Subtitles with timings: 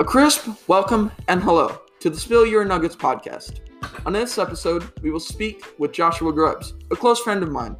[0.00, 3.60] A crisp welcome and hello to the Spill Your Nuggets podcast.
[4.04, 7.76] On this episode, we will speak with Joshua Grubbs, a close friend of mine.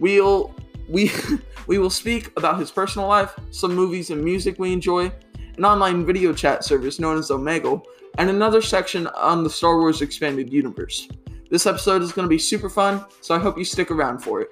[0.00, 0.54] We'll
[0.88, 1.12] we
[1.66, 5.12] we will speak about his personal life, some movies and music we enjoy,
[5.58, 7.84] an online video chat service known as Omegle,
[8.16, 11.08] and another section on the Star Wars expanded universe.
[11.50, 14.40] This episode is going to be super fun, so I hope you stick around for
[14.40, 14.48] it.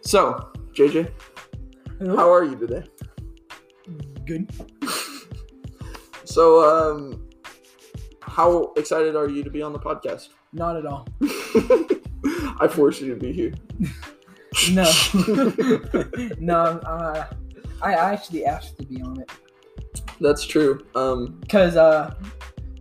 [0.00, 1.12] So, JJ,
[2.00, 2.82] how are you today?
[4.24, 4.50] Good.
[6.36, 7.30] So, um,
[8.20, 10.28] how excited are you to be on the podcast?
[10.52, 11.08] Not at all.
[12.60, 13.54] I forced you to be here.
[14.70, 14.84] No.
[16.38, 16.60] no.
[16.84, 17.26] Uh,
[17.80, 19.30] I I actually asked to be on it
[20.20, 20.84] That's true.
[20.94, 22.14] Um, because uh,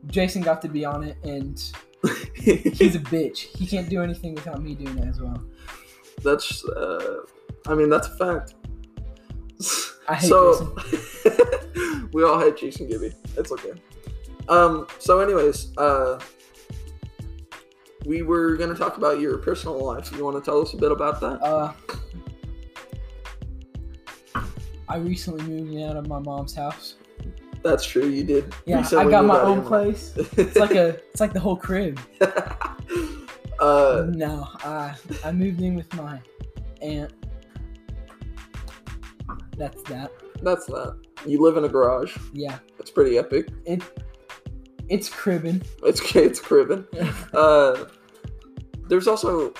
[0.07, 1.57] Jason got to be on it, and
[2.35, 3.55] he's a bitch.
[3.57, 5.41] He can't do anything without me doing it as well.
[6.25, 7.19] that's, uh,
[7.67, 8.55] I mean, that's a fact.
[10.09, 10.75] I hate so,
[12.15, 13.11] we all hate Jason Gibby.
[13.35, 13.73] It's okay.
[14.47, 16.17] Um, so, anyways, uh,
[18.05, 20.13] we were gonna talk about your personal life.
[20.15, 21.43] You want to tell us a bit about that?
[21.43, 21.73] Uh,
[24.87, 26.95] I recently moved out of my mom's house.
[27.63, 28.07] That's true.
[28.07, 28.55] You did.
[28.65, 30.13] Yeah, recently I got my own place.
[30.15, 31.99] It's like a, it's like the whole crib.
[33.59, 36.21] uh, No, I I moved in with my
[36.81, 37.11] aunt.
[39.57, 40.11] That's that.
[40.41, 40.99] That's that.
[41.25, 42.15] You live in a garage.
[42.33, 43.49] Yeah, It's pretty epic.
[43.65, 43.81] it
[44.87, 45.61] it's cribbing.
[45.83, 46.85] It's it's cribbing.
[47.33, 47.85] Uh,
[48.87, 49.53] there's also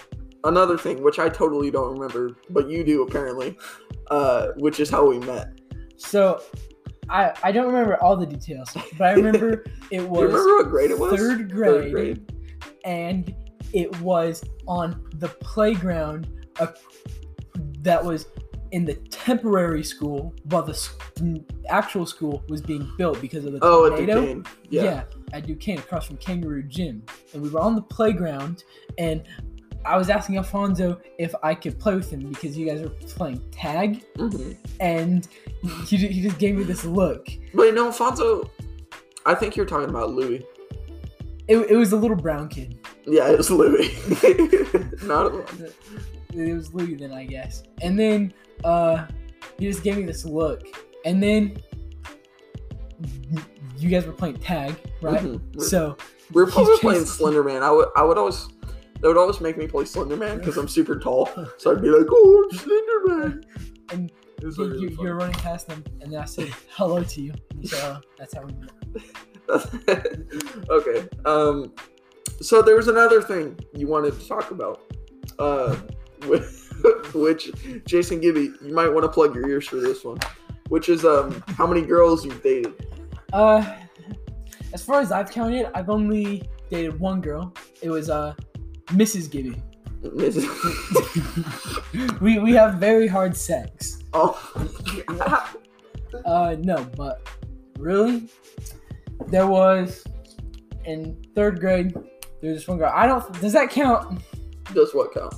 [0.44, 3.58] another thing which I totally don't remember, but you do apparently,
[4.12, 5.48] uh, which is how we met.
[5.98, 6.42] So,
[7.10, 10.92] I I don't remember all the details, but I remember it was remember what grade
[10.92, 11.20] it was?
[11.20, 12.32] third grade,
[12.86, 13.34] and
[13.74, 16.30] it was on the playground
[16.60, 16.68] uh,
[17.82, 18.28] that was
[18.76, 23.86] in the temporary school while the actual school was being built because of the Oh,
[23.86, 24.20] at tornado.
[24.20, 24.46] Duquesne.
[24.70, 25.04] Yeah.
[25.32, 27.02] at Duquesne across from Kangaroo Gym.
[27.32, 28.66] And we were on the playground
[28.98, 29.24] and
[29.86, 33.42] I was asking Alfonso if I could play with him because you guys were playing
[33.50, 34.52] tag hmm
[34.82, 35.26] and
[35.88, 37.30] he, he just gave me this look.
[37.54, 38.52] Wait, no, Alfonso.
[39.26, 40.46] I think you're talking about Louis.
[41.48, 42.78] It, it was a little brown kid.
[43.06, 43.88] Yeah, it was Louis.
[45.04, 45.46] Not a
[46.34, 47.64] It was Louis then, I guess.
[47.82, 48.34] And then
[48.64, 49.06] uh,
[49.60, 50.64] he just gave me this look.
[51.06, 51.58] And then
[53.78, 55.22] you guys were playing tag, right?
[55.22, 55.62] Mhm.
[55.62, 55.98] So
[56.34, 57.62] We were probably playing chasing- Slender Man.
[57.64, 58.48] I would, I would always,
[59.02, 61.30] they would always make me play Slender Man because I'm super tall.
[61.58, 63.44] So I'd be like, "Oh, I'm Slender Man."
[63.92, 64.12] And
[64.42, 67.34] you, really you, were running past them, and then I said hello to you.
[67.52, 68.72] And you said, oh, that's how we met.
[70.70, 71.08] okay.
[71.26, 71.72] Um,
[72.42, 74.82] so there was another thing you wanted to talk about,
[75.40, 75.76] uh,
[76.24, 76.44] whi-
[77.14, 77.52] which
[77.86, 80.18] Jason Gibby, you might want to plug your ears for this one,
[80.70, 82.74] which is um how many girls you've dated.
[83.34, 83.64] Uh,
[84.74, 87.54] as far as I've counted, I've only dated one girl.
[87.82, 88.34] It was uh,
[88.88, 89.30] Mrs.
[89.30, 89.62] Gibby.
[90.04, 90.46] Mrs.
[92.22, 94.04] we we have very hard sex.
[94.14, 94.38] oh,
[96.24, 97.28] Uh, no, but
[97.78, 98.30] really,
[99.28, 100.04] there was
[100.86, 101.94] in third grade.
[102.42, 102.92] There was this one girl.
[102.94, 103.42] I don't.
[103.42, 104.22] Does that count?
[104.74, 105.34] does what count?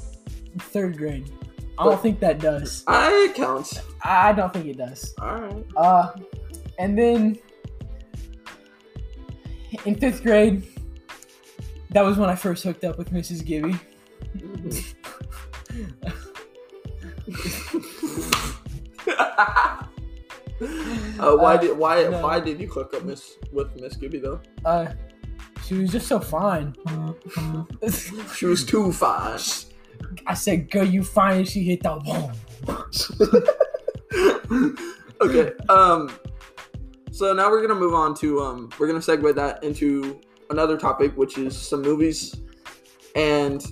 [0.60, 1.32] Third grade.
[1.80, 2.84] I don't think that does.
[2.88, 3.80] I counts.
[4.04, 5.14] I don't think it does.
[5.22, 5.66] All right.
[5.76, 6.12] Uh,
[6.80, 7.38] and then
[9.86, 10.64] in fifth grade,
[11.92, 13.46] that was when I first hooked up with Mrs.
[13.46, 13.76] Gibby.
[19.08, 19.86] uh,
[21.36, 22.22] why Uh, did why no.
[22.22, 24.40] why did you hook up Miss with Miss Gibby though?
[24.66, 24.88] Uh,
[25.66, 26.76] she was just so fine.
[28.36, 29.40] She was too fine.
[30.26, 32.32] I said, "Girl, you fine." She hit that boom.
[35.22, 35.52] okay.
[35.70, 36.12] Um.
[37.12, 38.70] So now we're gonna move on to um.
[38.78, 40.20] We're gonna segue that into
[40.50, 42.36] another topic, which is some movies,
[43.16, 43.66] and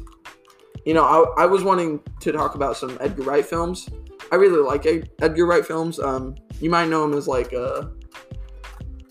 [0.85, 3.89] you know, I, I was wanting to talk about some Edgar Wright films.
[4.31, 5.99] I really like Ed- Edgar Wright films.
[5.99, 7.85] Um, you might know him as like uh,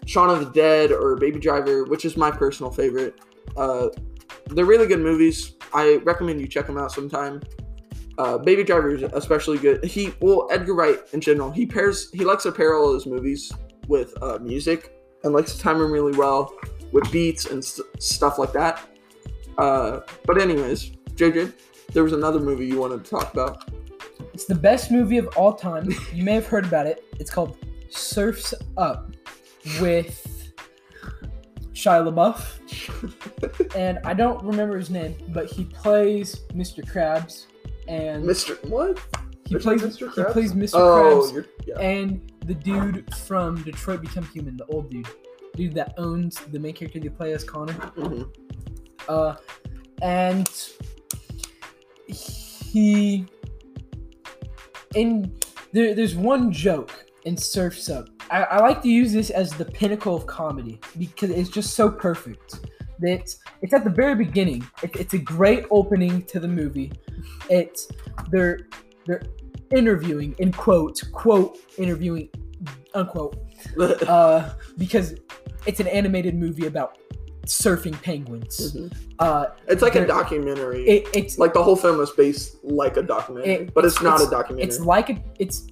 [0.06, 3.20] Shaun of the Dead or Baby Driver, which is my personal favorite.
[3.56, 3.88] Uh,
[4.46, 5.54] they're really good movies.
[5.74, 7.42] I recommend you check them out sometime.
[8.16, 9.84] Uh, Baby Driver is especially good.
[9.84, 11.50] He well Edgar Wright in general.
[11.50, 13.52] He pairs he likes to pair all his movies
[13.88, 16.54] with uh, music and likes to time them really well
[16.92, 18.88] with beats and st- stuff like that.
[19.58, 21.52] Uh, but anyways, JJ,
[21.92, 23.68] there was another movie you wanted to talk about.
[24.32, 25.92] It's the best movie of all time.
[26.12, 27.04] You may have heard about it.
[27.18, 27.56] It's called
[27.88, 29.12] Surfs Up
[29.80, 30.33] with
[31.74, 33.74] Shia LaBeouf.
[33.76, 36.84] and I don't remember his name, but he plays Mr.
[36.84, 37.46] Krabs.
[37.88, 38.62] And Mr.
[38.68, 38.98] What?
[39.46, 40.14] He plays Mr.
[40.14, 40.74] he plays Mr.
[40.74, 41.78] Oh, Krabs yeah.
[41.78, 45.06] and the dude from Detroit Become Human, the old dude,
[45.54, 47.74] dude that owns the main character they play as Connor.
[47.74, 48.32] Mhm.
[49.06, 49.34] Uh,
[50.00, 50.48] and
[52.06, 53.26] he
[54.94, 55.36] in
[55.72, 58.08] there, there's one joke in Surfs Up.
[58.30, 61.90] I, I like to use this as the pinnacle of comedy because it's just so
[61.90, 62.60] perfect.
[63.00, 64.66] That it's at the very beginning.
[64.82, 66.92] It, it's a great opening to the movie.
[67.50, 67.88] It's
[68.30, 68.60] they're
[69.06, 69.22] they're
[69.74, 72.28] interviewing in quotes quote interviewing
[72.94, 73.36] unquote
[74.08, 75.14] uh, because
[75.66, 76.98] it's an animated movie about
[77.46, 78.74] surfing penguins.
[78.74, 78.94] Mhm.
[79.18, 80.86] Uh, It's like a documentary.
[80.88, 84.04] it, it's like the whole film is based like a documentary, It- but it's, it's-
[84.04, 84.68] not it's- a documentary.
[84.68, 85.66] it's like a it's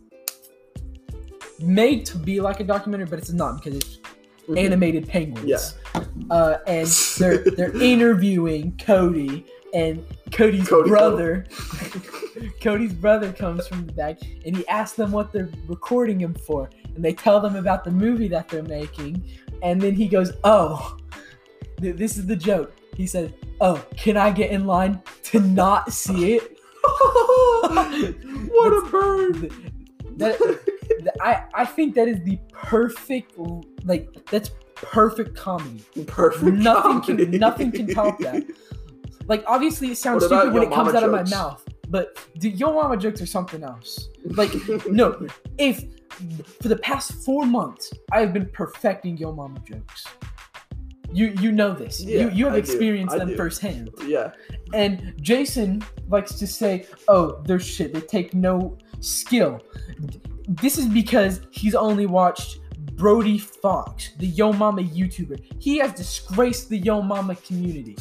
[1.62, 3.98] made to be like a documentary, but it's not because it's
[4.48, 4.58] Mhm.
[4.58, 5.46] animated penguins.
[5.94, 6.02] Yeah.
[6.30, 6.86] Uh, and
[7.18, 11.46] they're they're interviewing Cody and Cody's Cody brother.
[12.60, 16.70] Cody's brother comes from the back and he asks them what they're recording him for,
[16.94, 19.22] and they tell them about the movie that they're making,
[19.62, 20.96] and then he goes, "Oh,
[21.80, 25.92] th- this is the joke." He said, "Oh, can I get in line to not
[25.92, 26.58] see it?"
[28.50, 29.52] what a bird!
[30.16, 30.60] That-
[31.20, 33.34] I I think that is the perfect
[33.84, 35.84] like that's perfect comedy.
[36.06, 36.56] Perfect.
[36.56, 37.26] nothing comedy.
[37.26, 38.44] can nothing can top that.
[39.28, 42.50] Like obviously it sounds stupid when it comes Mama out of my mouth, but the
[42.50, 44.08] yo mama jokes are something else.
[44.24, 44.50] Like
[44.88, 45.26] no,
[45.58, 45.84] if
[46.60, 50.06] for the past four months I have been perfecting yo mama jokes.
[51.12, 52.02] You you know this.
[52.02, 53.36] Yeah, you you have I experienced them do.
[53.36, 53.90] firsthand.
[54.06, 54.32] yeah.
[54.72, 57.92] And Jason likes to say, "Oh, they're shit.
[57.92, 59.60] They take no skill."
[60.60, 62.58] This is because he's only watched
[62.94, 65.40] Brody Fox, the Yo Mama YouTuber.
[65.58, 67.96] He has disgraced the Yo Mama community.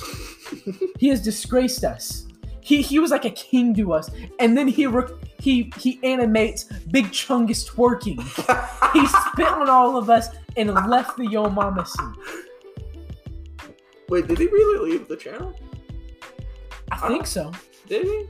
[1.00, 2.28] he has disgraced us.
[2.60, 6.66] He he was like a king to us, and then he re- he he animates
[6.92, 8.20] Big Chungus twerking.
[8.92, 10.28] He spit on all of us
[10.58, 12.14] and left the Yo Mama scene.
[14.10, 15.58] Wait, did he really leave the channel?
[16.92, 17.54] I think so.
[17.88, 18.28] Did he?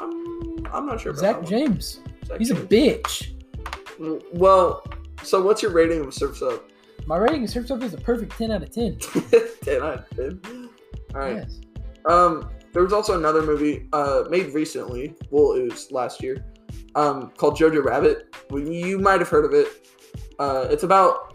[0.00, 1.44] I'm, I'm not sure about Zach.
[1.44, 1.98] James.
[2.24, 3.37] Zach He's a bitch.
[4.32, 4.84] Well,
[5.22, 6.68] so what's your rating of Surf's Up?
[7.06, 8.98] My rating of Surf's Up is a perfect 10 out of 10.
[9.62, 10.68] 10 out of 10.
[11.14, 11.36] All right.
[11.36, 11.60] Yes.
[12.06, 15.14] Um, there was also another movie uh, made recently.
[15.30, 16.44] Well, it was last year.
[16.94, 18.34] Um, called Jojo Rabbit.
[18.52, 19.88] You might have heard of it.
[20.38, 21.34] Uh, it's about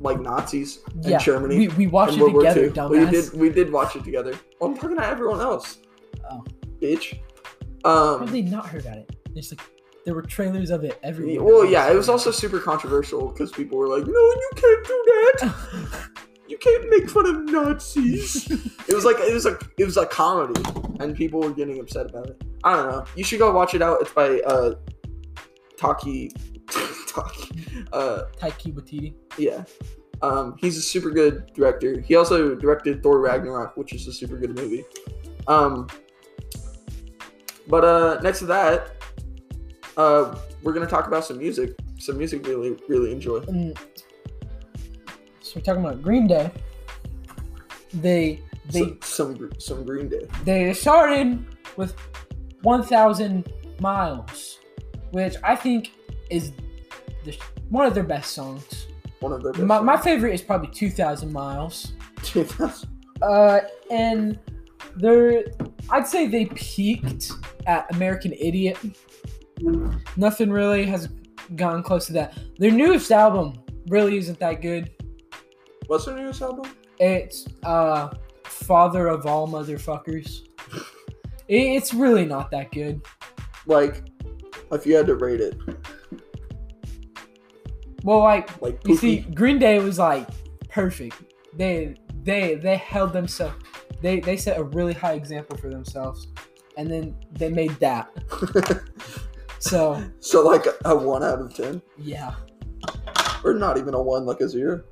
[0.00, 1.18] like Nazis in Yeah.
[1.18, 1.58] Germany.
[1.58, 2.88] We, we watched it World together.
[2.88, 3.32] We did.
[3.32, 4.34] We did watch it together.
[4.60, 5.78] Well, I'm talking to everyone else.
[6.30, 6.44] Oh.
[6.80, 7.14] bitch.
[7.84, 9.16] Um, How have they not heard about it?
[9.32, 9.60] There's like,
[10.04, 11.42] there were trailers of it everywhere.
[11.42, 15.04] Well, yeah, it was also super controversial because people were like, "No, you can't do
[15.06, 16.08] that.
[16.48, 18.50] You can't make fun of Nazis."
[18.88, 20.62] it was like it was a it was a comedy,
[20.98, 22.42] and people were getting upset about it.
[22.64, 23.04] I don't know.
[23.14, 24.00] You should go watch it out.
[24.00, 24.76] It's by uh,
[25.76, 26.30] Taki.
[27.06, 27.84] Taki.
[27.92, 29.14] Uh, Taika Waititi.
[29.36, 29.62] yeah.
[30.22, 32.00] Um, he's a super good director.
[32.00, 34.84] He also directed Thor Ragnarok, which is a super good movie.
[35.46, 35.86] Um,
[37.68, 38.97] but uh, next to that,
[39.98, 41.76] uh, we're gonna talk about some music.
[41.98, 43.38] Some music we really really enjoy.
[43.48, 43.76] And
[45.40, 46.50] so we're talking about Green Day.
[47.92, 48.40] They
[48.70, 50.26] they some some, some Green Day.
[50.44, 51.44] they started
[51.76, 51.94] with
[52.62, 54.58] 1,000 miles,
[55.10, 55.92] which I think
[56.30, 56.52] is
[57.24, 57.36] the,
[57.68, 58.86] one of their best songs.
[59.20, 59.64] One of their best.
[59.64, 61.92] My, my favorite is probably 2,000 miles.
[62.22, 62.88] 2,000.
[63.22, 64.38] Uh, and
[64.96, 65.44] they're,
[65.90, 67.32] I'd say they peaked
[67.66, 68.76] at American Idiot.
[70.16, 71.08] Nothing really has
[71.56, 72.38] gotten close to that.
[72.58, 73.54] Their newest album
[73.88, 74.90] really isn't that good.
[75.86, 76.70] What's their newest album?
[76.98, 78.10] It's uh,
[78.44, 80.42] Father of All Motherfuckers.
[81.48, 83.00] It- It's really not that good.
[83.66, 84.04] Like,
[84.72, 85.56] if you had to rate it,
[88.04, 90.26] Well, like like you see, Green Day was like
[90.68, 91.16] perfect.
[91.54, 93.56] They they they held themselves.
[94.02, 96.28] They they set a really high example for themselves,
[96.76, 98.10] and then they made that.
[99.58, 102.34] So so like a, a one out of ten, yeah,
[103.44, 104.82] or not even a one, like a zero.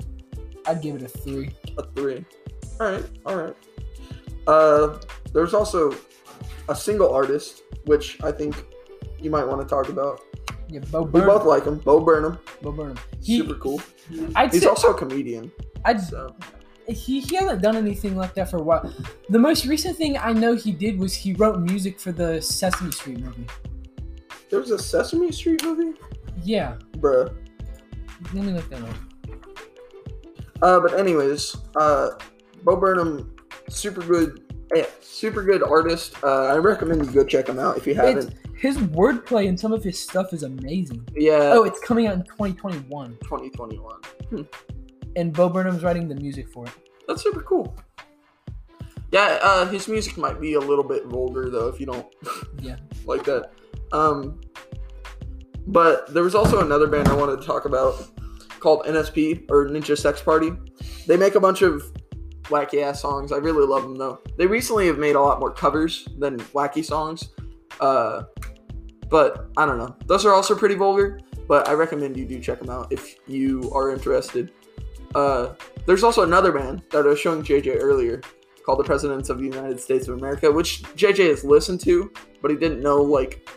[0.67, 1.51] I'd give it a three.
[1.79, 2.25] A three.
[2.81, 3.57] All right, all right.
[4.47, 4.99] Uh,
[5.33, 5.97] there's also
[6.69, 8.65] a single artist, which I think
[9.21, 10.21] you might want to talk about.
[10.69, 11.79] Yeah, Bo We both like him.
[11.79, 12.99] Bo Burnham, Bo Burnham.
[13.23, 13.81] He, super cool.
[14.35, 15.53] I'd He's say also a comedian.
[15.85, 16.35] I'd, So
[16.89, 18.93] he he hasn't done anything like that for a while.
[19.29, 22.93] The most recent thing I know he did was he wrote music for the Sesame
[22.93, 23.47] Street movie.
[24.51, 25.99] There was a Sesame Street movie,
[26.43, 27.35] Yeah, bruh.
[28.33, 28.95] let me look that up.
[30.63, 32.11] Uh, but anyways, uh,
[32.63, 33.35] Bo Burnham,
[33.69, 34.43] super good,
[34.75, 36.15] eh, super good artist.
[36.23, 38.35] Uh, I recommend you go check him out if you haven't.
[38.57, 41.07] his wordplay and some of his stuff is amazing.
[41.15, 41.53] Yeah.
[41.55, 44.49] Oh, it's coming out in 2021, 2021.
[45.17, 46.73] and Bo Burnham's writing the music for it.
[47.07, 47.77] That's super cool.
[49.13, 52.07] Yeah, uh, his music might be a little bit vulgar though if you don't
[52.61, 52.77] Yeah.
[53.05, 53.51] like that.
[53.93, 54.41] Um,
[55.67, 58.09] but there was also another band I wanted to talk about
[58.61, 60.53] called NSP or Ninja Sex Party.
[61.07, 61.83] They make a bunch of
[62.45, 63.33] wacky ass songs.
[63.33, 64.21] I really love them though.
[64.39, 67.31] They recently have made a lot more covers than wacky songs.
[67.81, 68.23] Uh,
[69.09, 69.97] but I don't know.
[70.07, 71.21] Those are also pretty vulgar.
[71.49, 74.51] But I recommend you do check them out if you are interested.
[75.15, 75.55] Uh,
[75.87, 78.21] there's also another band that I was showing JJ earlier
[78.67, 82.51] called the Presidents of the United States of America, which JJ has listened to, but
[82.51, 83.49] he didn't know like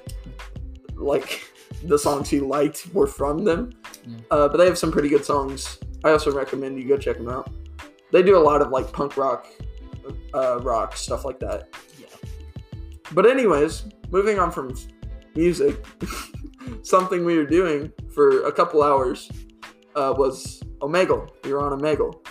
[0.95, 1.51] like
[1.83, 3.71] the songs he liked were from them.
[4.05, 4.17] Yeah.
[4.29, 5.79] Uh, but they have some pretty good songs.
[6.03, 7.49] I also recommend you go check them out.
[8.11, 9.47] They do a lot of like punk rock,
[10.35, 11.69] uh, rock stuff like that.
[11.99, 12.29] Yeah.
[13.13, 14.75] But anyways, moving on from
[15.35, 15.83] music,
[16.83, 19.31] something we were doing for a couple hours
[19.95, 21.31] uh, was Omegle.
[21.43, 22.25] We were on Omegle,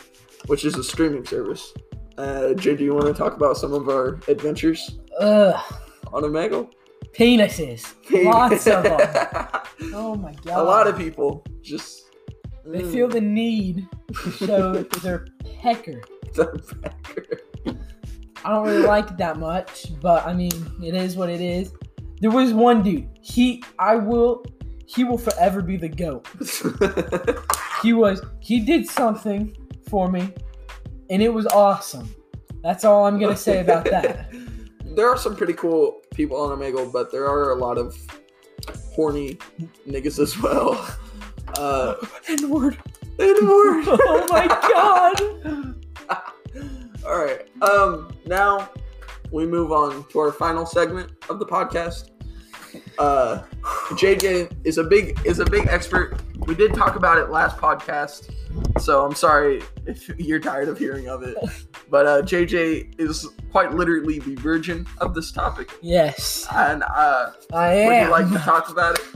[0.46, 1.74] which is a streaming service.
[2.18, 5.54] Uh, Jay, do you want to talk about some of our adventures Ugh,
[6.12, 6.68] on Omegle?
[7.12, 7.94] penises,
[8.24, 9.48] lots of them.
[9.94, 10.58] Oh my god.
[10.58, 12.02] a lot of people just
[12.66, 12.92] They Mm.
[12.92, 13.86] feel the need
[14.24, 15.26] to show their
[15.62, 16.02] pecker.
[16.34, 17.40] their pecker.
[18.44, 21.72] I don't really like it that much, but I mean, it is what it is.
[22.20, 23.08] There was one dude.
[23.20, 24.44] He, I will,
[24.86, 26.26] he will forever be the goat.
[27.82, 29.56] He was, he did something
[29.88, 30.34] for me,
[31.10, 32.14] and it was awesome.
[32.62, 34.30] That's all I'm gonna say about that.
[34.96, 37.96] there are some pretty cool people on Omegle, but there are a lot of
[38.92, 39.38] horny
[39.86, 40.74] niggas as well.
[41.56, 41.94] Uh,
[42.28, 42.78] N word.
[43.18, 43.84] N-word.
[43.88, 45.74] Oh my god.
[47.06, 47.48] All right.
[47.62, 48.12] Um.
[48.26, 48.70] Now
[49.30, 52.10] we move on to our final segment of the podcast.
[52.98, 53.42] Uh,
[53.92, 56.20] JJ is a big is a big expert.
[56.48, 58.30] We did talk about it last podcast,
[58.80, 61.36] so I'm sorry if you're tired of hearing of it.
[61.90, 67.86] But uh, JJ is quite literally the virgin of this topic, Yes, and uh, I
[67.86, 69.06] would you like to talk about it?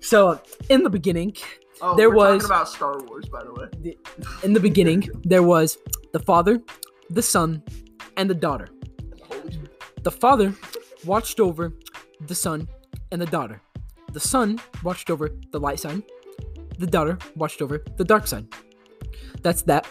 [0.00, 0.40] So,
[0.70, 1.34] in the beginning,
[1.82, 3.96] Oh, There we're was- talking about Star Wars, by the way.
[4.42, 5.76] in the beginning, there was
[6.14, 6.58] the father,
[7.10, 7.62] the son,
[8.16, 8.68] and the daughter.
[10.04, 10.54] The father
[11.04, 11.74] watched over
[12.26, 12.66] the son
[13.12, 13.60] and the daughter.
[14.14, 16.02] The son watched over the light side.
[16.78, 18.46] The daughter watched over the dark side.
[19.42, 19.86] That's that.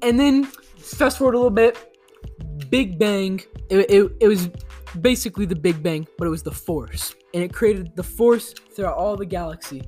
[0.00, 1.76] And then fast forward a little bit.
[2.70, 3.42] Big Bang.
[3.68, 4.48] It, it, it was
[5.00, 7.16] basically the Big Bang, but it was the Force.
[7.34, 9.82] And it created the Force throughout all the galaxy.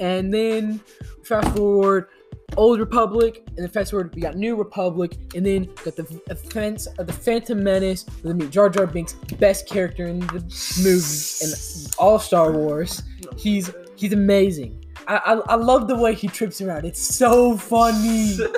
[0.00, 0.80] And then
[1.22, 2.08] fast forward,
[2.56, 6.86] Old Republic, and then fast forward, we got New Republic, and then got the offense
[6.86, 8.04] of the Phantom Menace.
[8.24, 10.40] Then meet Jar Jar Binks, best character in the
[10.82, 13.02] movie in all Star Wars.
[13.36, 14.84] He's he's amazing.
[15.06, 16.84] I, I I love the way he trips around.
[16.84, 18.38] It's so funny.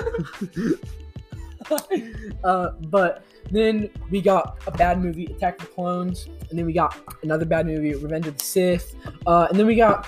[2.43, 6.73] uh, but then we got a bad movie, Attack of the Clones, and then we
[6.73, 8.95] got another bad movie, Revenge of the Sith,
[9.27, 10.07] uh, and then we got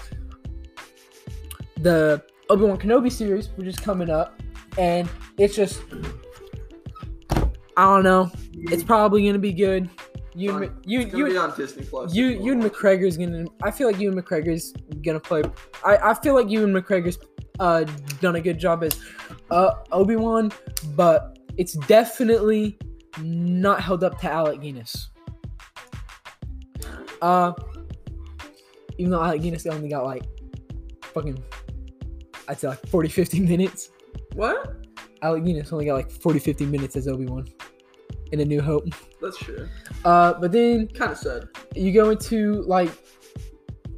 [1.78, 4.42] the Obi Wan Kenobi series, which is coming up,
[4.78, 5.82] and it's just
[7.76, 8.32] I don't know.
[8.54, 9.90] It's probably gonna be good.
[10.36, 12.14] You, and- you, gonna be you, on Disney Plus.
[12.14, 13.46] you, Ewan McGregor's gonna.
[13.62, 14.74] I feel like Ewan McGregor's
[15.04, 15.44] gonna play.
[15.86, 17.18] I, I feel like Ewan McGregor's
[17.60, 17.84] uh
[18.20, 19.00] done a good job as
[19.52, 20.52] uh Obi Wan,
[20.96, 22.78] but it's definitely
[23.22, 25.10] not held up to Alec Guinness.
[27.22, 27.54] Uh,
[28.98, 30.24] even though Alec Guinness only got like
[31.14, 31.42] fucking,
[32.48, 33.90] I'd say like 40, 50 minutes.
[34.34, 34.76] What?
[35.22, 37.46] Alec Guinness only got like 40, 50 minutes as Obi Wan
[38.32, 38.86] in A New Hope.
[39.22, 39.68] That's true.
[40.04, 41.48] Uh, but then Kind of sad.
[41.76, 42.90] you go into like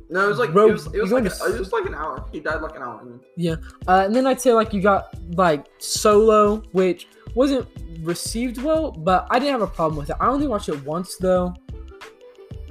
[0.09, 1.59] No, it was like Bro, it was, it was you're like going to a- it
[1.59, 2.25] was like an hour.
[2.31, 3.01] He died like an hour.
[3.01, 3.19] in.
[3.37, 3.55] Yeah,
[3.87, 7.67] uh, and then I'd say like you got like Solo, which wasn't
[8.01, 10.15] received well, but I didn't have a problem with it.
[10.19, 11.53] I only watched it once though.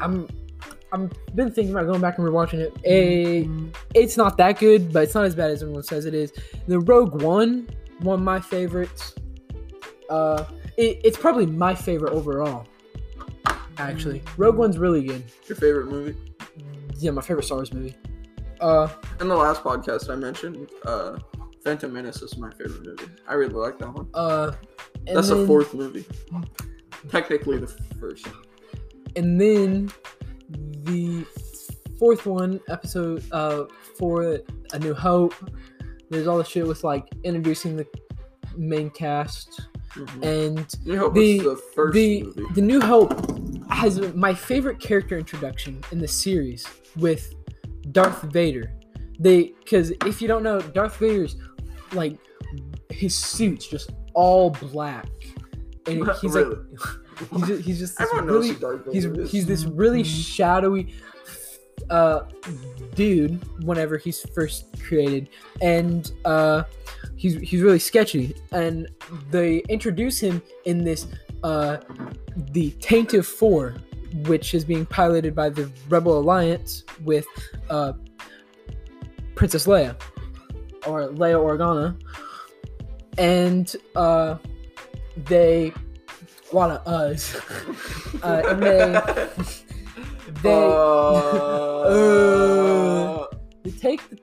[0.01, 0.29] I'm
[0.95, 2.73] I'm been thinking about going back and rewatching it.
[2.85, 3.47] Eh,
[3.95, 6.33] it's not that good, but it's not as bad as everyone says it is.
[6.69, 7.69] The Rogue One,
[8.01, 9.15] one of my favorites.
[10.09, 10.45] Uh,
[10.77, 12.67] it, it's probably my favorite overall.
[13.79, 15.25] Actually, Rogue One's really good.
[15.49, 16.17] Your favorite movie?
[16.97, 17.97] Yeah, my favorite Star Wars movie.
[18.61, 18.89] Uh,
[19.21, 21.19] In the last podcast I mentioned, uh,
[21.65, 23.07] Phantom Menace is my favorite movie.
[23.27, 24.07] I really like that one.
[24.15, 24.53] uh,
[25.09, 26.05] and That's the fourth movie.
[27.09, 27.67] Technically the
[28.01, 28.27] first.
[29.17, 29.91] and then
[30.85, 31.25] the
[31.99, 33.65] fourth one episode uh
[33.99, 34.39] for
[34.73, 35.35] a new hope
[36.11, 37.87] there's all the shit with like introducing the
[38.57, 40.23] main cast Mhm.
[40.25, 43.13] and the- the the the new hope
[43.71, 47.33] has my favorite character introduction in the series with
[47.93, 48.73] Darth Vader.
[49.21, 51.37] They because if you don't know, Darth Vader's
[51.93, 52.19] like
[52.91, 55.07] his suit's just all black,
[55.87, 56.57] and he's Really?
[56.57, 56.79] like
[57.19, 59.31] he's just, he's just this Everyone knows really Darth Vader he's is.
[59.31, 60.95] he's this really shadowy
[61.91, 62.21] uh
[62.95, 65.29] dude whenever he's first created.
[65.61, 66.65] And uh
[67.17, 68.35] he's he's really sketchy.
[68.53, 68.89] And
[69.31, 71.07] they introduce him in this
[71.43, 71.79] uh
[72.53, 73.81] the Tantive IV
[74.29, 77.27] which is being piloted by the rebel alliance with
[77.71, 77.93] uh
[79.35, 80.01] princess leia.
[80.87, 82.01] Or leia organa.
[83.19, 84.39] And uh
[85.17, 85.73] they
[86.55, 87.35] a lot of us
[88.23, 89.29] uh, and they
[90.43, 90.65] they
[91.95, 93.27] Uh,
[93.63, 94.19] they take the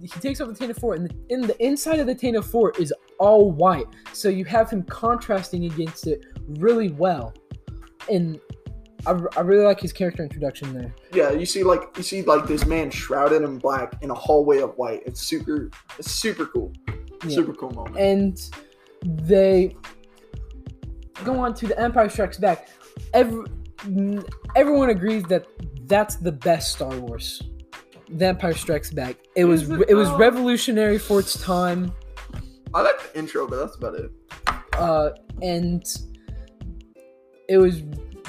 [0.00, 2.80] he takes off the Tantive IV, and the, in the inside of the Tantive IV
[2.80, 3.86] is all white.
[4.12, 7.34] So you have him contrasting against it really well,
[8.10, 8.38] and
[9.04, 10.94] I, I really like his character introduction there.
[11.12, 14.60] yeah, you see like you see like this man shrouded in black in a hallway
[14.60, 15.02] of white.
[15.06, 16.72] It's super it's super cool.
[17.24, 17.34] Yeah.
[17.34, 17.96] Super cool moment.
[17.96, 18.50] and
[19.02, 19.74] they
[21.24, 22.68] go on to the Empire Strikes Back.
[23.12, 23.44] Every,
[24.54, 25.46] everyone agrees that
[25.86, 27.42] that's the best Star Wars.
[28.08, 29.16] The Empire Strikes Back.
[29.34, 30.18] It was it it was though?
[30.18, 31.92] revolutionary for its time.
[32.74, 34.10] I like the intro, but that's about it.
[34.74, 35.10] uh,
[35.42, 35.84] and
[37.48, 37.82] it was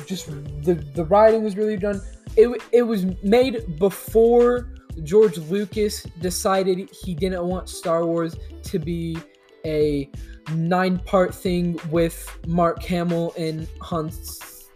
[0.06, 0.28] just
[0.64, 2.02] the the writing was really done.
[2.36, 9.18] It it was made before George Lucas decided he didn't want Star Wars to be
[9.66, 10.10] a
[10.54, 14.70] nine part thing with Mark Hamill and Hans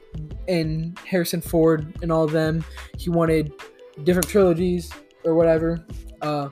[0.48, 2.64] and Harrison Ford and all of them.
[2.98, 3.54] He wanted
[4.04, 4.92] different trilogies
[5.24, 5.86] or whatever.
[6.22, 6.50] Uh,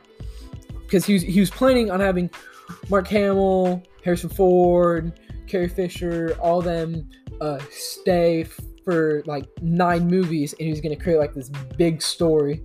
[0.89, 2.29] because he was he was planning on having
[2.89, 7.07] Mark Hamill, Harrison Ford, Carrie Fisher, all them
[7.41, 8.43] uh, stay
[8.83, 12.63] for like nine movies, and he was gonna create like this big story.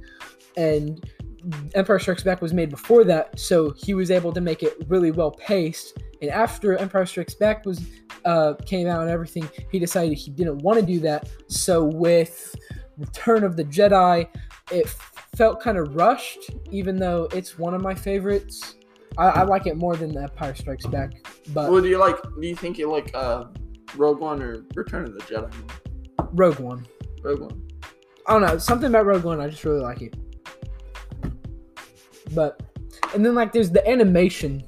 [0.56, 1.04] And
[1.74, 5.10] Empire Strikes Back was made before that, so he was able to make it really
[5.10, 5.98] well paced.
[6.20, 7.82] And after Empire Strikes Back was
[8.24, 11.28] uh, came out and everything, he decided he didn't want to do that.
[11.48, 12.54] So with
[12.96, 14.28] Return of the Jedi,
[14.70, 14.88] it
[15.36, 18.76] felt kind of rushed, even though it's one of my favorites.
[19.18, 21.12] I, I like it more than the Empire Strikes Back,
[21.52, 22.16] but Well, do you like?
[22.22, 23.44] Do you think you like uh,
[23.96, 25.52] Rogue One or Return of the Jedi?
[26.32, 26.86] Rogue One.
[27.22, 27.68] Rogue One.
[28.26, 29.40] I don't know something about Rogue One.
[29.40, 30.16] I just really like it.
[32.34, 32.60] But
[33.14, 34.64] and then like there's the animation,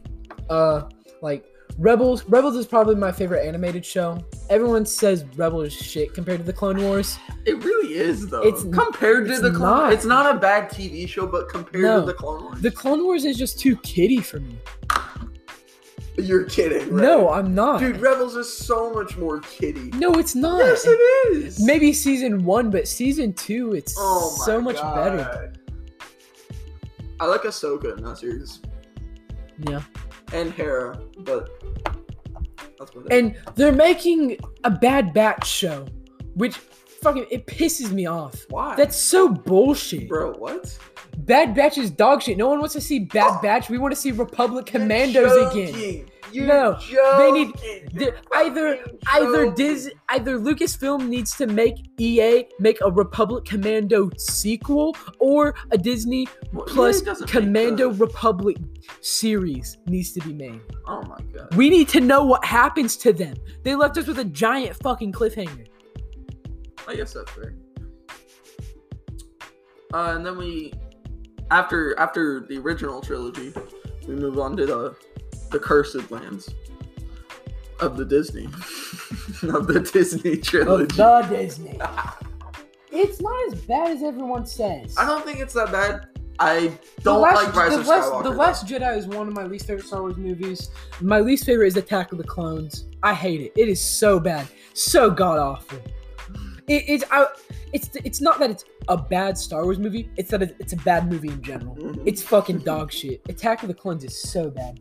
[0.49, 0.83] uh,
[1.22, 1.44] like
[1.79, 2.24] Rebels.
[2.24, 4.24] Rebels is probably my favorite animated show.
[4.50, 7.18] Everyone says Rebels is shit compared to the Clone Wars.
[7.44, 8.42] It really is though.
[8.46, 9.61] It's- compared to it's the Clone.
[9.61, 9.92] not.
[9.92, 12.00] It's not a bad TV show, but compared No.
[12.00, 14.59] to the Clone Wars, The Clone Wars is just too kiddie for me.
[16.18, 16.90] you're kidding.
[16.94, 17.02] Right?
[17.02, 17.79] No, I'm not.
[17.81, 19.90] dude, Rebels is so much more kiddie.
[19.98, 20.59] no, it's not.
[20.61, 20.98] Yes, it
[21.37, 21.62] is.
[21.62, 24.94] Maybe season one, but season two, it's Oh so much God.
[25.18, 25.52] better.
[27.20, 28.61] I like Ahsoka in that series
[29.59, 29.83] Yeah.
[30.33, 31.49] and Hera, but
[32.79, 33.12] that's what.
[33.12, 35.87] And they're making a Bad Batch show,
[36.35, 36.59] which
[37.07, 38.45] fucking it pisses me off.
[38.51, 38.75] why?
[38.77, 40.09] That's so bullshit.
[40.09, 40.33] bro.
[40.33, 40.77] What?
[41.19, 42.37] Bad Batch is dog shit.
[42.37, 43.71] No one wants to see Bad Batch.
[43.71, 45.73] We want to see Republic Commandos You're again.
[45.73, 46.11] joking.
[46.33, 46.77] You're No,
[47.19, 47.55] they need-
[48.35, 48.79] either
[49.12, 49.55] either joking.
[49.55, 56.27] Dis either Lucasfilm needs to make EA make a Republic Commando sequel or a Disney
[56.53, 58.57] Well, plus EA doesn't make Commando Republic
[59.01, 60.61] series needs to be made.
[60.87, 61.55] Oh my god.
[61.55, 63.37] We need to know what happens to them.
[63.62, 65.66] They left us with a giant fucking cliffhanger.
[66.88, 67.55] I guess that's fair.
[69.94, 70.72] Uh, and then we,
[71.51, 73.53] after after the original trilogy,
[74.07, 74.96] we move on to the
[75.51, 76.53] the cursed lands
[77.81, 78.46] of the Disney
[79.55, 80.96] of the Disney Of trilogy.
[80.96, 81.81] the Disney.
[82.92, 84.94] It's not as bad as everyone says.
[84.96, 86.07] I don't think it's that bad.
[86.38, 86.68] I
[86.99, 88.22] The don't last, like Rise the of last, Skywalker.
[88.22, 90.70] The Last Jedi is one of my least favorite Star Wars movies.
[91.03, 92.87] My least favorite is Attack of the Clones.
[93.03, 93.53] I hate it.
[93.55, 95.79] It is so bad, so god awful.
[96.68, 97.26] It, it's I,
[97.72, 100.11] it's it's not that it's a bad Star Wars movie.
[100.16, 101.76] It's that it's a bad movie in general.
[101.76, 102.02] Mhm.
[102.07, 103.20] It's fucking dog shit.
[103.29, 104.81] Attack of the Clones is so bad.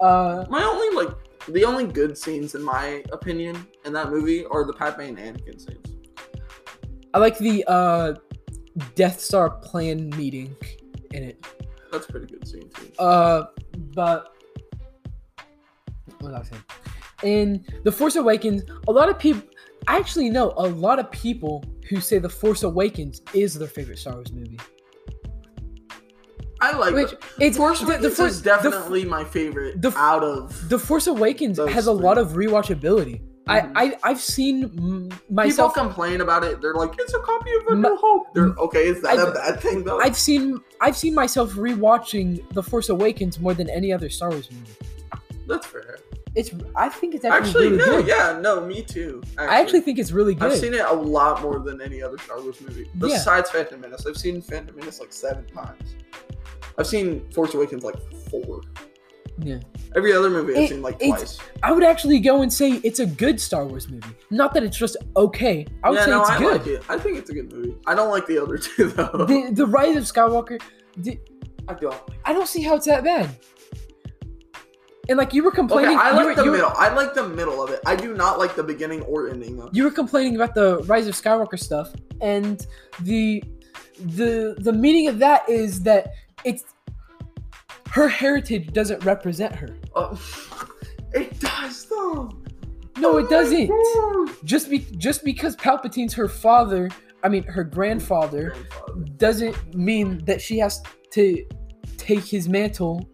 [0.00, 1.14] Uh, my only like
[1.48, 5.60] the only good scenes in my opinion in that movie are the Padme and Anakin
[5.60, 5.86] scenes.
[7.14, 8.14] I like the uh,
[8.94, 10.54] Death Star plan meeting
[11.12, 11.46] in it.
[11.92, 12.92] That's a pretty good scene too.
[12.98, 13.46] Uh,
[13.94, 14.34] but
[16.20, 16.62] what was I saying?
[17.22, 19.42] In The Force Awakens, a lot of people.
[19.88, 23.98] I actually know a lot of people who say The Force Awakens is their favorite
[23.98, 24.58] Star Wars movie.
[26.60, 27.22] I like Which it.
[27.38, 31.06] it's Force the, Awakens the Force is definitely my favorite the- out of The Force
[31.06, 32.02] Awakens has a three.
[32.02, 33.20] lot of rewatchability.
[33.48, 33.72] I, Mhm.
[33.76, 35.74] I I've seen mm, People myself.
[35.74, 36.60] complain about it.
[36.60, 38.34] They're like, it's a copy of A New Hope.
[38.34, 38.88] They're okay.
[38.88, 40.00] Is that a I- bad thing though?
[40.00, 44.50] I've seen I've seen myself rewatching The Force Awakens more than any other Star Wars
[44.50, 44.72] movie.
[45.46, 45.98] That's fair.
[46.36, 48.06] It's I think it's actually, Actually, really no, good.
[48.08, 49.22] yeah, no, me too.
[49.38, 50.52] I actually think it's really good.
[50.52, 52.82] I've seen it a lot more than any other Star Wars movie.
[52.82, 52.90] Yeah.
[52.98, 54.04] Besides Phantom Menace.
[54.06, 55.96] I've seen Phantom Menace like seven times.
[56.78, 57.96] I've seen Force Awakens like
[58.30, 58.60] four.
[59.38, 59.60] yeah.
[59.96, 61.38] Every other movie I've It- seen like twice.
[61.62, 64.14] I would actually go and say it's a good Star Wars movie.
[64.30, 65.66] Not that it's just okay.
[65.82, 66.52] I would yeah, say no, it's I good.
[66.58, 66.82] like it.
[66.90, 67.76] I think it's a good movie.
[67.86, 69.24] I don't like the other two though.
[69.26, 70.60] The the Rise of Skywalker.
[70.98, 71.18] The,
[71.66, 71.96] I don't.
[72.26, 73.30] I don't see how it's that bad.
[75.08, 76.72] And like you were Okay, complaining, I like were, the were- middle.
[76.74, 77.80] I like the middle of it.
[77.86, 79.70] I do not like the beginning or ending though.
[79.72, 82.66] you were complaining about the Rise of Skywalker stuff, and
[83.02, 83.42] the
[84.00, 86.12] the the meaning of that is that
[86.44, 86.64] it's
[87.90, 89.76] her heritage doesn't represent her.
[89.94, 90.20] Oh,
[91.12, 92.30] it does though.
[92.98, 93.68] No, Oh it doesn't.
[93.68, 94.36] God.
[94.44, 96.90] Just be just because Palpatine's her father,
[97.22, 99.04] I mean her grandfather, Grandfather.
[99.18, 101.46] doesn't mean that she has to
[101.96, 103.08] take his mantle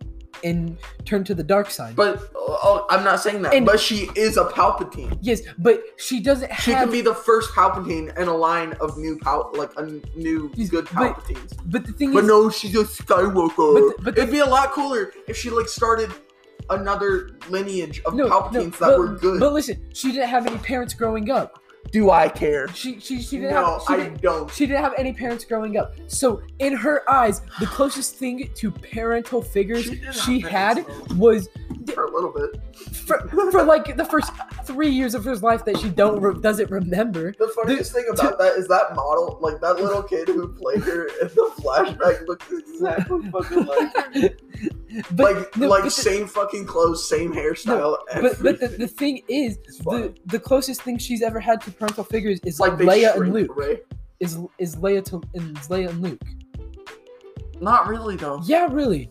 [0.44, 1.94] and turn to the dark side.
[1.96, 3.54] But oh, oh, I'm not saying that.
[3.54, 5.18] And- but she is a Palpatine.
[5.20, 6.84] yes, but she doesn't She have.
[6.84, 9.84] could be the first Palpatine in a line of new Pal, like a
[10.16, 11.52] new Yes, good Palpatines.
[11.66, 13.94] but the thing is But is, no, she's a Skywalker.
[13.96, 16.10] But- but It'd be a lot cooler if she like started
[16.70, 19.40] another lineage of no, Palpatines no, that but, were good.
[19.40, 21.58] But listen, she didn't have any parents growing up.
[21.92, 22.68] Do I care?
[22.68, 23.82] She she she didn't No, have.
[23.86, 24.50] She I didn't, don't.
[24.50, 25.94] she didn't have any parents growing up.
[26.06, 31.14] So in her eyes, the closest thing to parental figures She she, had parents, though.
[31.16, 31.48] was
[31.94, 32.60] For a little bit.
[32.96, 34.32] for, for like the first
[34.64, 37.32] three years of her life that she don't re- doesn't remember.
[37.38, 41.06] The funniest thing about that is that model, like that little kid who played her
[41.20, 44.30] in the flashback, looks exactly fucking like her.
[45.12, 47.96] But like, no, like but the- same fucking clothes, same hairstyle.
[48.14, 51.70] No, but but the, the thing is, the the closest thing she's ever had to
[51.82, 53.58] parental figures is like Leia and Luke.
[54.20, 56.22] Is is Leia to is Leia and Luke?
[57.60, 58.40] Not really though.
[58.44, 59.10] Yeah, really.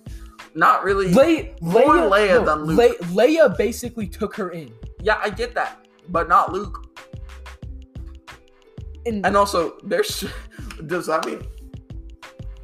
[0.56, 1.08] Not really.
[1.12, 3.00] Leia, More Leia, Leia no, than Luke.
[3.02, 6.78] Le- Leia basically took her in, Yeah, I get that, but not Luke.
[9.06, 10.26] and, And also, there's.
[10.88, 11.42] Does that mean?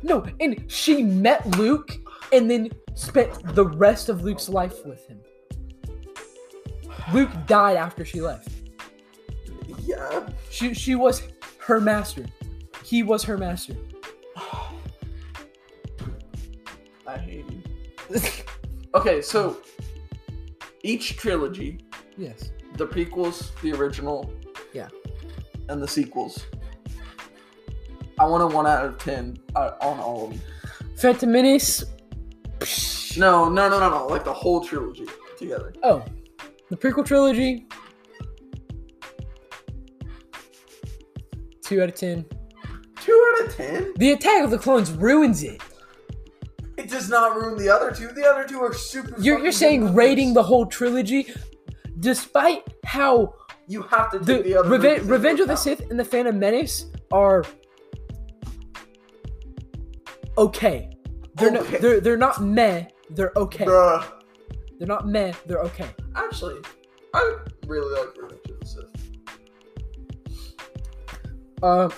[0.04, 1.91] no, and she met Luke,
[2.32, 5.20] and then spent the rest of Luke's life with him.
[7.13, 8.50] Luke died after she left.
[9.88, 10.28] Yeah.
[10.52, 11.23] She she was
[11.60, 12.26] her master.
[12.84, 13.76] He was her master.
[17.08, 18.19] I hate you.
[18.95, 19.58] Okay, so
[20.82, 21.80] each trilogy,
[22.17, 22.52] Yes.
[22.78, 24.32] the prequels, the original,
[24.73, 24.88] Yeah.
[25.69, 26.45] and the sequels.
[28.17, 30.41] I want a one out of ten uh, on all of them.
[30.97, 31.84] Phantom Menace.
[33.17, 34.08] No, no, no, no, no.
[34.08, 35.06] Like the whole trilogy
[35.38, 35.73] together.
[35.84, 36.04] Oh,
[36.69, 37.67] the prequel trilogy.
[41.67, 42.25] Two out of ten.
[43.01, 43.93] Two out of ten.
[43.97, 45.62] The Attack of the Clones ruins it.
[46.77, 48.08] It does not ruin the other two.
[48.08, 49.19] The other two are super.
[49.19, 51.27] You're you're saying good rating the whole trilogy,
[51.99, 53.34] despite how
[53.67, 54.69] You have to the, the, other.
[54.69, 55.56] Reve- Revenge of the.
[55.58, 57.43] Sith and the Phantom Menace are
[60.38, 60.89] okay.
[61.36, 61.71] They're Okay.
[61.71, 62.86] not they're they're not meh.
[63.10, 63.65] They're okay.
[63.65, 64.06] Bruh.
[64.80, 65.34] They're not meh.
[65.45, 65.89] They're okay.
[66.15, 66.62] Actually,
[67.13, 68.41] I really like Revenge
[71.63, 71.89] Uh,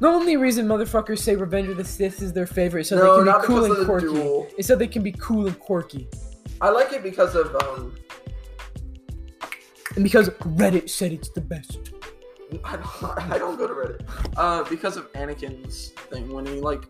[0.00, 3.30] the only reason motherfuckers say Revenge of the Sith is their favorite so No, they
[3.30, 4.06] can be cool and quirky.
[4.06, 4.46] duel.
[4.58, 6.08] It's so they can be cool and quirky.
[6.60, 7.94] I like it because of um.
[9.94, 11.92] And because Reddit said it's the best.
[12.64, 14.32] I don't, I don't go to Reddit.
[14.36, 16.84] Uh, because of Anakin's thing when he like,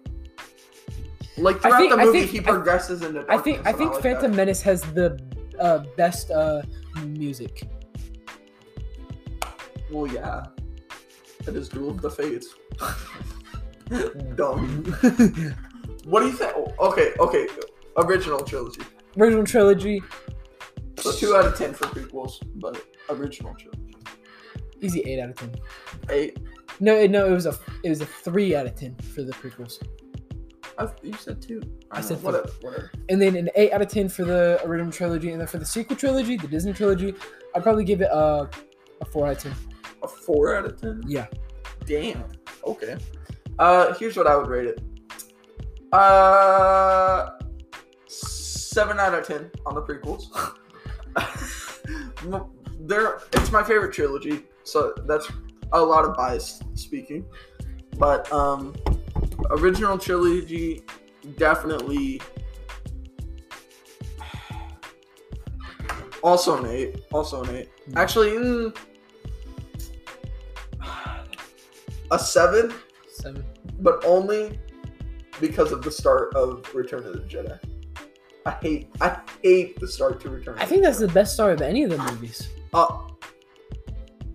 [1.36, 3.24] like I throughout think- the I movie think- he I- progresses into.
[3.28, 4.36] I think I think like Phantom that.
[4.36, 5.18] Menace has the
[5.60, 6.62] uh, best uh,
[7.04, 7.68] music.
[9.90, 10.46] Well, yeah,
[11.48, 12.54] it is Duel of the Fates.
[14.34, 14.84] Dumb.
[16.04, 16.52] what do you think?
[16.56, 17.46] oh, Okay, okay.
[17.98, 18.82] Original trilogy.
[19.18, 20.02] Original trilogy,
[20.98, 23.94] So two out of ten for prequels, but original trilogy.
[24.82, 25.54] easy eight out of ten.
[26.10, 26.38] Eight.
[26.80, 29.32] No, it- no, it was a it was a three out of ten for the
[29.32, 29.80] prequels,
[30.78, 31.62] I, you said two.
[31.90, 32.26] I know, said three.
[32.26, 32.48] whatever.
[32.60, 32.90] Whatever.
[33.08, 35.64] and then an eight out of ten for the original trilogy, and then for the
[35.64, 37.14] sequel trilogy, the Disney trilogy,
[37.54, 38.50] I'd probably give it a
[39.00, 39.54] a four out of ten.
[40.02, 41.02] A four out of ten.
[41.06, 41.26] Yeah.
[41.84, 42.24] Damn.
[42.64, 42.96] Okay.
[43.58, 44.82] Uh, here's what I would rate it.
[45.92, 47.30] Uh,
[48.06, 50.26] seven out of ten on the prequels.
[52.78, 55.28] There, it's my favorite trilogy, so that's
[55.72, 57.24] a lot of bias speaking.
[57.98, 58.76] But um,
[59.50, 60.82] original trilogy
[61.36, 62.20] definitely.
[66.22, 67.04] Also an eight.
[67.12, 67.68] Also an eight.
[67.88, 67.96] Mm.
[67.96, 68.76] Actually, mm,
[72.10, 72.72] a seven,
[73.08, 73.44] Seven.
[73.80, 74.58] but only
[75.40, 77.58] because of the start of Return of the Jedi.
[78.44, 78.88] I hate.
[79.00, 80.56] I hate the start to Return.
[80.58, 82.48] I think that's the best start of any of the movies.
[82.72, 82.98] Uh,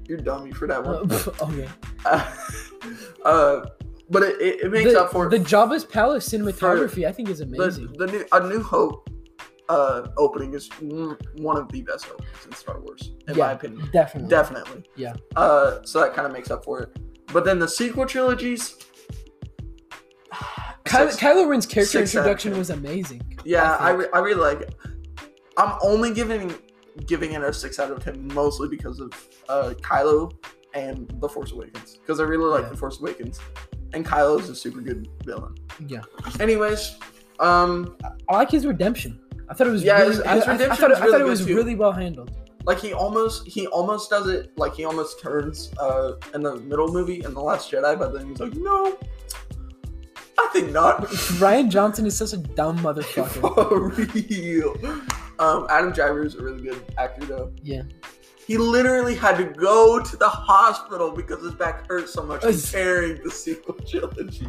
[0.08, 1.12] you're dummy for that Uh, one.
[1.54, 1.70] okay.
[3.26, 3.66] uh,
[4.10, 7.08] but it, it, it makes the, up for the Jabba's Palace cinematography.
[7.08, 7.94] I think is amazing.
[7.94, 9.10] the, the new A New Hope
[9.70, 10.68] uh, opening is
[11.38, 13.90] one of the best openings in Star Wars, in my opinion.
[13.94, 14.30] Definitely.
[14.30, 14.84] Definitely.
[14.98, 15.14] Yeah.
[15.38, 16.98] Uh, so that kind of makes up for it.
[17.34, 18.78] But then the sequel trilogies.
[20.86, 22.60] Ky- six- Kylo Ren's character six introduction ten.
[22.60, 23.22] was amazing.
[23.46, 24.00] yeah, I, think.
[24.02, 24.76] re- I really like it.
[25.58, 26.54] I'm only giving
[27.06, 29.12] giving it a six out of ten mostly because of
[29.50, 30.32] uh, Kylo
[30.74, 32.70] and The Force Awakens because I really like Yeah.
[32.70, 33.40] The Force Awakens,
[33.94, 35.56] and Kylo is a super good villain.
[35.88, 36.02] Yeah.
[36.40, 36.98] Anyways,
[37.40, 37.96] um,
[38.30, 39.20] I like his redemption.
[39.50, 41.06] I thought it was Yeah, really, his- his I, I- I redemption thought, was I
[41.08, 41.56] thought it was too.
[41.56, 42.32] really well handled.
[42.66, 46.88] Like he almost he almost does it like he almost turns uh in the middle
[46.88, 48.98] movie in the Last Jedi, but then he's like, no,
[50.38, 51.02] I think not.
[51.42, 53.56] Rian Johnson is such a dumb motherfucker.
[53.56, 55.02] For real.
[55.40, 57.52] Um, Adam Driver is a really good actor though.
[57.64, 57.84] Yeah.
[58.46, 62.60] He literally had to go to the hospital because his back hurt so much from
[62.60, 64.46] carrying the sequel trilogy.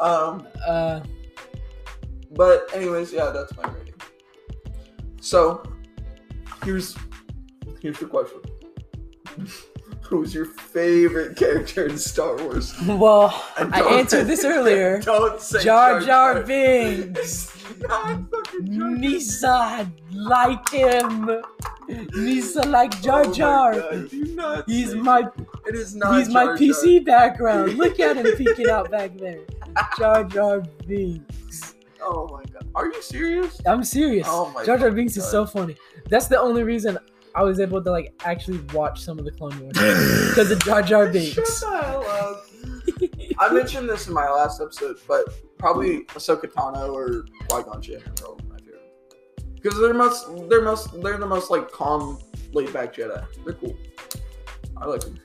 [0.00, 1.00] um, Uh,
[2.30, 3.94] but anyways, yeah, that's my rating.
[5.20, 5.62] So
[6.64, 6.96] here's
[7.80, 8.40] here's the question.
[10.02, 12.74] Who's your favorite character in Star Wars?
[12.86, 15.00] well, I answered this earlier.
[15.00, 17.52] Don't say Jar Jar Binks.
[17.80, 21.30] Jar Jar Nisa like him.
[22.14, 23.72] Nisa like Jar Oh my Jar.
[23.74, 25.24] God, do not He's my
[25.66, 26.18] It is not.
[26.18, 26.58] he's my Jar Jar.
[26.58, 27.74] PC background.
[27.78, 29.40] Look at him peeking out back there.
[29.98, 31.73] Jar Jar Binks.
[32.04, 32.68] Oh my god.
[32.74, 33.60] Are you serious?
[33.66, 34.26] I'm serious.
[34.28, 35.76] Oh my Jar Jar Binks is so funny.
[36.08, 36.98] That's the only reason
[37.34, 39.74] I was able to like actually watch some of the Clone Wars
[40.28, 41.60] because of Jar Jar Binks.
[41.60, 42.46] the up.
[43.38, 45.24] I mentioned this in my last episode, but
[45.58, 49.54] probably Ahsoka Tano or Qui-Gon Jinn are probably my favorite.
[49.54, 52.18] Because they're most, they're most, they're the most like calm,
[52.52, 53.24] laid back Jedi.
[53.44, 53.76] They're cool.
[54.76, 55.18] I like them.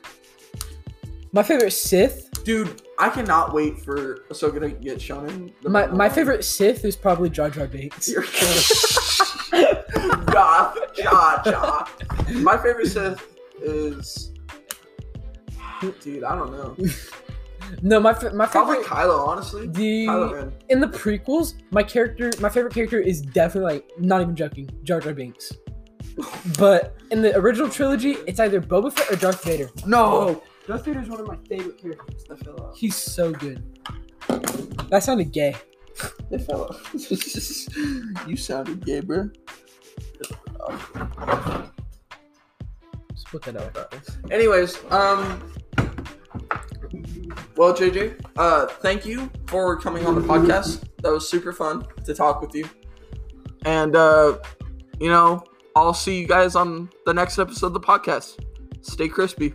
[1.31, 2.29] My favorite Sith.
[2.43, 5.53] Dude, I cannot wait for Ahsoka to get shown in.
[5.63, 8.09] My my favorite Sith is probably Jar Jar Binks.
[8.09, 8.25] You're
[10.33, 11.85] Ja, ja, ja.
[12.41, 14.31] My favorite Sith is.
[16.01, 16.75] Dude, I don't know.
[17.83, 19.67] No, my my Probably favorite Kylo, honestly.
[19.67, 20.53] Kylo the Ren.
[20.69, 24.99] in the prequels, my character, my favorite character is definitely like not even joking, Jar
[24.99, 25.51] Jar Binks.
[26.57, 29.69] But in the original trilogy, it's either Boba Fett or Darth Vader.
[29.85, 30.03] No!
[30.03, 30.43] Oh.
[30.69, 32.25] Darth Vader is one of my favorite characters.
[32.25, 32.77] That fell out.
[32.77, 33.63] He's so good.
[34.91, 35.55] That sounded gay.
[36.29, 36.79] That fell out.
[38.29, 39.32] you sounded gay, bro.
[40.19, 40.32] Just
[43.25, 43.95] put that out.
[44.29, 45.41] Anyways, um.
[47.58, 50.84] Well, JJ, uh, thank you for coming on the podcast.
[51.01, 52.69] That was super fun to talk with you.
[53.65, 54.38] And, uh,
[54.99, 55.43] you know,
[55.75, 58.38] I'll see you guys on the next episode of the podcast.
[58.82, 59.53] Stay crispy.